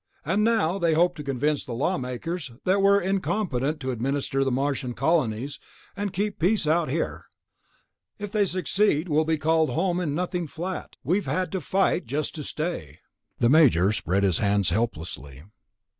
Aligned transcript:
And 0.25 0.43
now 0.43 0.79
they 0.79 0.95
hope 0.95 1.15
to 1.17 1.23
convince 1.23 1.63
the 1.63 1.75
lawmakers 1.75 2.49
that 2.63 2.81
we're 2.81 2.99
incompetent 2.99 3.79
to 3.81 3.91
administer 3.91 4.43
the 4.43 4.49
Martian 4.49 4.95
colonies 4.95 5.59
and 5.95 6.11
keep 6.11 6.39
peace 6.39 6.65
out 6.65 6.89
here. 6.89 7.25
If 8.17 8.31
they 8.31 8.47
succeed, 8.47 9.07
we'll 9.07 9.25
be 9.25 9.37
called 9.37 9.69
home 9.69 9.99
in 9.99 10.15
nothing 10.15 10.47
flat; 10.47 10.95
we've 11.03 11.27
had 11.27 11.51
to 11.51 11.61
fight 11.61 12.07
just 12.07 12.33
to 12.33 12.43
stay." 12.43 12.97
The 13.37 13.49
Major 13.49 13.91
spread 13.91 14.23
his 14.23 14.39
hands 14.39 14.71
helplessly. 14.71 15.43